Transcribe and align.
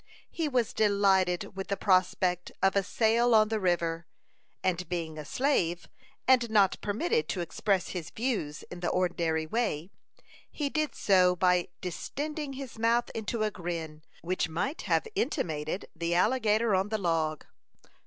He 0.31 0.47
was 0.49 0.73
delighted 0.73 1.55
with 1.55 1.67
the 1.67 1.77
prospect 1.77 2.51
of 2.63 2.75
a 2.75 2.81
sail 2.81 3.35
on 3.35 3.49
the 3.49 3.59
river; 3.59 4.07
and 4.63 4.89
being 4.89 5.19
a 5.19 5.25
slave, 5.25 5.87
and 6.27 6.49
not 6.49 6.81
permitted 6.81 7.29
to 7.29 7.39
express 7.41 7.89
his 7.89 8.09
views 8.09 8.63
in 8.71 8.79
the 8.79 8.87
ordinary 8.89 9.45
way, 9.45 9.91
he 10.49 10.69
did 10.71 10.95
so 10.95 11.35
by 11.35 11.67
distending 11.81 12.53
his 12.53 12.79
mouth 12.79 13.11
into 13.13 13.43
a 13.43 13.51
grin 13.51 14.01
which 14.23 14.49
might 14.49 14.81
have 14.89 15.07
intimidated 15.15 15.87
the 15.95 16.15
alligator 16.15 16.73
on 16.73 16.89
the 16.89 16.97
log. 16.97 17.45